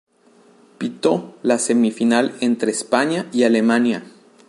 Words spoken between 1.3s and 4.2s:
la semifinal entre España y Alemania.